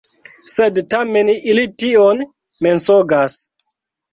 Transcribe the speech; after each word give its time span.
Sed 0.53 0.79
tamen 0.93 1.29
ili 1.35 1.65
tion 1.83 2.25
mensogas. 2.69 3.37